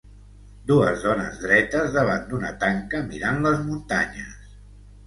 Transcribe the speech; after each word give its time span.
Dues 0.71 1.03
dones 1.03 1.37
dretes 1.43 1.93
davant 1.99 2.27
d'una 2.33 2.53
tanca 2.65 3.07
mirant 3.13 3.41
les 3.47 3.65
muntanyes. 3.71 4.55